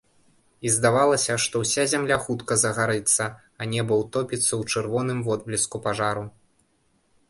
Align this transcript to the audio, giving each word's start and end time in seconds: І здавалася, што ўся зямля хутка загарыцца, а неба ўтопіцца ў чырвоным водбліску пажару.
І 0.69 0.69
здавалася, 0.75 1.35
што 1.43 1.61
ўся 1.65 1.85
зямля 1.93 2.17
хутка 2.25 2.59
загарыцца, 2.63 3.23
а 3.61 3.71
неба 3.77 3.93
ўтопіцца 4.03 4.47
ў 4.47 4.63
чырвоным 4.75 5.25
водбліску 5.33 5.77
пажару. 5.89 6.31